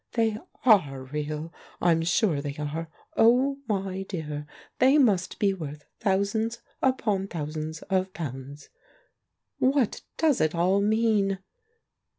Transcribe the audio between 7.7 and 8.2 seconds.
of